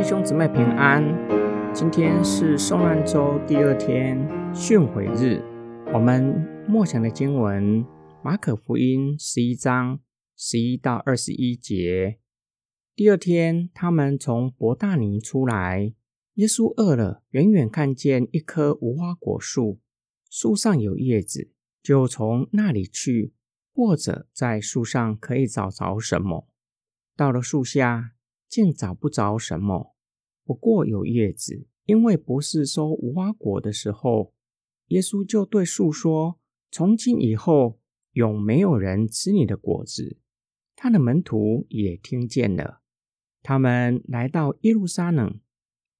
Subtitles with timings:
[0.00, 1.02] 弟兄姊妹平安，
[1.74, 4.16] 今天是受难周第二天
[4.54, 5.42] 训悔日。
[5.92, 6.24] 我们
[6.68, 7.84] 默想的经文：
[8.22, 9.98] 马可福音十一章
[10.36, 12.20] 十一到二十一节。
[12.94, 15.92] 第二天，他们从伯大尼出来，
[16.34, 19.80] 耶稣饿了，远远看见一棵无花果树，
[20.30, 21.50] 树上有叶子，
[21.82, 23.34] 就从那里去，
[23.74, 26.46] 或者在树上可以找着什么。
[27.16, 28.12] 到了树下。
[28.50, 29.94] 竟找不着什么，
[30.48, 34.32] 不过有叶子，因为不是收无花果的时候。
[34.86, 36.40] 耶稣就对树说
[36.72, 37.78] ：“从今以后，
[38.12, 40.16] 永没有人吃你的果子。”
[40.74, 42.80] 他的门徒也听见了。
[43.42, 45.38] 他们来到耶路撒冷，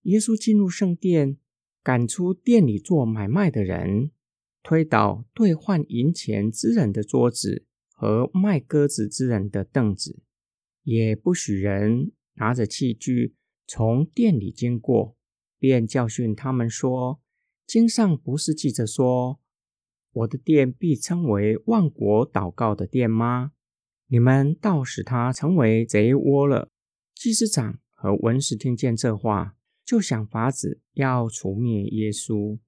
[0.04, 1.36] 耶稣进入圣殿，
[1.82, 4.12] 赶出店里做买卖的人，
[4.62, 10.22] 推倒兑换银钱之人的桌子和卖鸽子之人的凳子，
[10.84, 12.12] 也不许人。
[12.40, 13.34] 拿着器具
[13.70, 15.14] 从店里经过，
[15.58, 17.20] 便教训他们说
[17.68, 19.38] ：“经上不是记着说，
[20.10, 23.52] 我的店必称为万国祷告的店吗？
[24.06, 26.70] 你们倒使他成为贼窝了。”
[27.14, 32.58] 祭司长和文士听见这话，就想法子要除灭耶稣，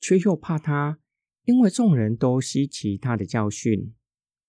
[0.00, 0.98] 却又怕他，
[1.44, 3.94] 因为众人都吸奇他的教训。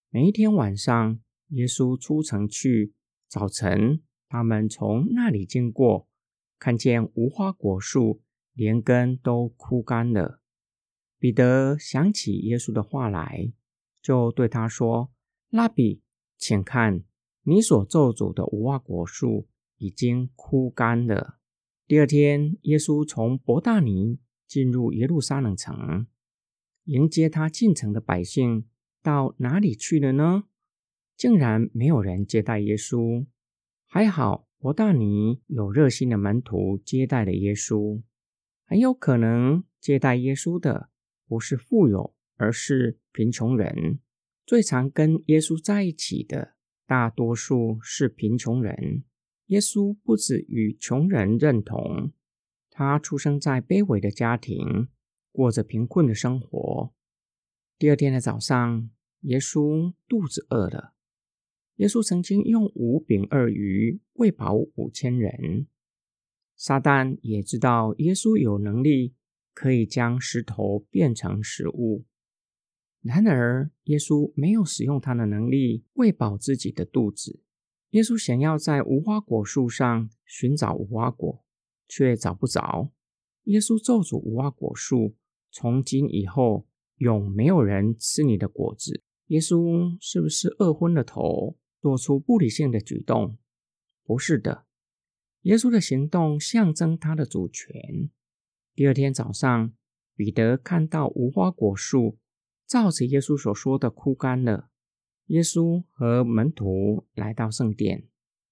[0.09, 1.19] 每一天晚上，
[1.50, 2.94] 耶稣出城去，
[3.28, 4.02] 早晨。
[4.30, 6.08] 他们从那里经过，
[6.59, 8.22] 看见无花果树
[8.53, 10.42] 连根都枯干了。
[11.19, 13.52] 彼得想起耶稣的话来，
[14.02, 15.11] 就对他说
[15.50, 16.02] ：“拉比，
[16.38, 17.03] 请看，
[17.44, 19.47] 你所咒诅的无花果树
[19.78, 21.39] 已经枯干了。”
[21.88, 26.06] 第二天，耶稣从伯大尼进入耶路撒冷城，
[26.84, 28.67] 迎接他进城的百姓
[29.02, 30.44] 到哪里去了呢？
[31.16, 33.25] 竟然没有人接待耶稣。
[33.98, 38.03] 还好，伯大尼有热心的门徒接待了耶稣。
[38.67, 40.91] 很有可能接待耶稣的
[41.28, 43.97] 不是富有，而是贫穷人。
[44.46, 46.53] 最常跟耶稣在一起的
[46.86, 49.03] 大多数是贫穷人。
[49.47, 52.12] 耶稣不止与穷人认同，
[52.69, 54.90] 他出生在卑微的家庭，
[55.31, 56.94] 过着贫困的生活。
[57.80, 58.91] 第二天的早上，
[59.22, 60.94] 耶稣肚子饿了。
[61.77, 65.67] 耶稣曾经用五饼二鱼喂饱五千人。
[66.55, 69.13] 撒旦也知道耶稣有能力
[69.53, 72.05] 可以将石头变成食物，
[73.01, 77.41] 然而耶稣没有使用他的能力喂饱自己的肚子。
[77.91, 81.45] 耶稣想要在无花果树上寻找无花果，
[81.88, 82.91] 却找不着。
[83.44, 85.15] 耶稣咒诅无花果树，
[85.51, 86.67] 从今以后
[86.97, 89.03] 永没有人吃你的果子。
[89.27, 91.55] 耶稣是不是饿昏了头？
[91.81, 93.38] 做出不理性的举动，
[94.03, 94.65] 不是的。
[95.43, 98.09] 耶稣的行动象征他的主权。
[98.73, 99.71] 第二天早上，
[100.15, 102.17] 彼得看到无花果树
[102.65, 104.69] 照着耶稣所说的枯干了。
[105.27, 108.07] 耶稣和门徒来到圣殿，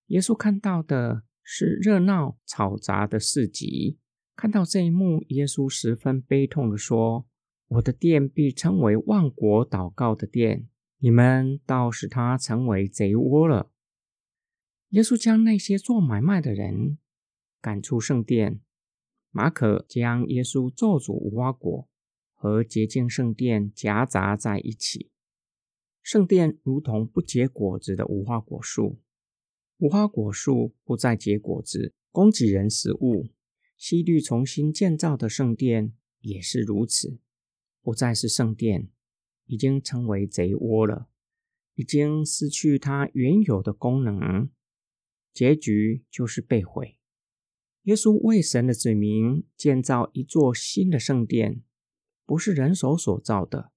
[0.07, 3.97] 耶稣看到的是热闹嘈杂的市集。
[4.35, 7.25] 看到这一幕，耶稣十分悲痛的说
[7.67, 10.67] ：“我的殿必称为万国祷告的殿。”
[11.05, 13.69] 你们倒使他成为贼窝了。
[14.89, 16.97] 耶稣将那些做买卖的人
[17.61, 18.59] 赶出圣殿。
[19.29, 21.88] 马可将耶稣咒诅无花果
[22.33, 25.11] 和洁净圣殿夹杂在一起。
[26.01, 28.99] 圣殿如同不结果子的无花果树，
[29.77, 33.27] 无花果树不再结果子，供给人食物。
[33.77, 37.19] 希律重新建造的圣殿也是如此，
[37.83, 38.89] 不再是圣殿。
[39.45, 41.07] 已经成为贼窝了，
[41.75, 44.50] 已经失去它原有的功能，
[45.33, 46.97] 结局就是被毁。
[47.84, 51.61] 耶稣为神的子民建造一座新的圣殿，
[52.25, 53.72] 不是人手所造的，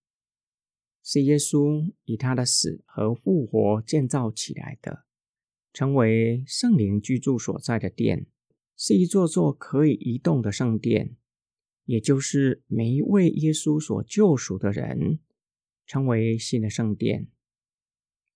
[1.03, 5.05] 是耶稣以他的死和复活建造起来的，
[5.75, 8.27] 成为圣灵居住所在的殿，
[8.75, 11.17] 是一座座可以移动的圣殿，
[11.85, 15.19] 也就是每一位耶稣所救赎的人。
[15.89, 17.29] 成为新的圣殿。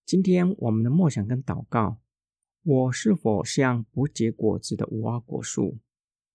[0.07, 2.01] 今天我们的默想跟祷告：
[2.63, 5.79] 我是否像不结果子的无花果树，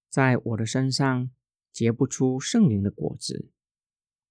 [0.10, 1.32] 在我的身上
[1.74, 3.50] 结不出圣灵的果子？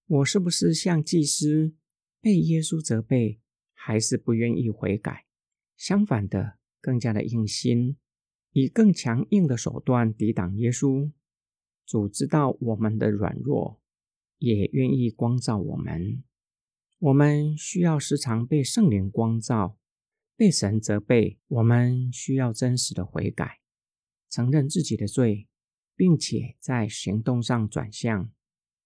[0.06, 1.74] 我是不是像祭司
[2.20, 3.40] 被耶稣责备，
[3.72, 5.26] 还是不愿意悔改？
[5.76, 7.96] 相反的，更加的硬心，
[8.52, 11.10] 以更强硬的手段抵挡耶稣。
[11.84, 13.80] 主知道我们的软弱，
[14.38, 16.22] 也愿意光照我们。
[16.98, 19.78] 我们需要时常被圣灵光照，
[20.34, 21.38] 被神责备。
[21.46, 23.60] 我们需要真实的悔改，
[24.30, 25.46] 承认自己的罪，
[25.94, 28.32] 并且在行动上转向，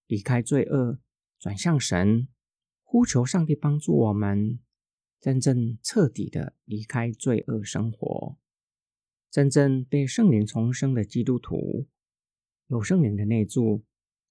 [0.07, 0.99] 离开罪恶，
[1.39, 2.27] 转向神，
[2.83, 4.59] 呼求上帝帮助我们，
[5.21, 8.37] 真正彻底的离开罪恶生活，
[9.29, 11.87] 真正被圣灵重生的基督徒，
[12.67, 13.85] 有圣灵的内住，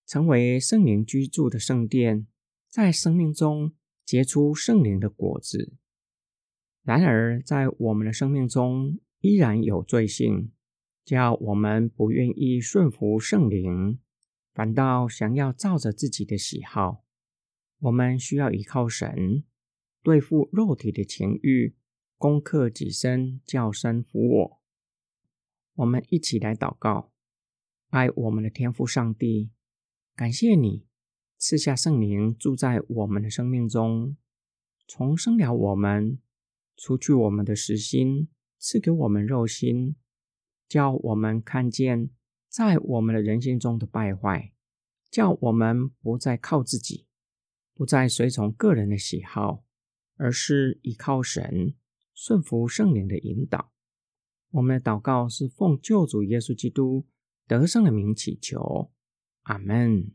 [0.07, 2.27] 成为圣灵居住的圣殿，
[2.71, 3.73] 在生命中
[4.05, 5.75] 结出圣灵的果子。
[6.83, 10.53] 然而，在我们的生命中，依然有罪性，
[11.05, 13.99] 叫我们不愿意顺服圣灵，
[14.55, 17.05] 反倒想要照着自己的喜好。
[17.81, 19.45] 我们需要依靠神，
[20.03, 21.75] 对付肉体的情欲，
[22.17, 24.63] 攻克己身，叫身服我。
[25.75, 27.13] 我们一起来祷告，
[27.89, 29.51] 爱我们的天父上帝，
[30.15, 30.87] 感谢你
[31.43, 34.15] 赐下圣灵住在我们的生命中，
[34.87, 36.19] 重生了我们。
[36.77, 38.29] 除去我们的实心，
[38.59, 39.97] 赐给我们肉心，
[40.69, 42.11] 叫我们看见
[42.47, 44.53] 在我们的人性中的败坏，
[45.11, 47.07] 叫我们不再靠自己，
[47.73, 49.65] 不再随从个人的喜好，
[50.17, 51.75] 而是依靠神，
[52.15, 53.73] 顺服圣灵的引导。
[54.51, 57.07] 我们的祷告是奉救主耶稣基督
[57.47, 58.91] 得胜的名祈求，
[59.45, 60.13] 阿门。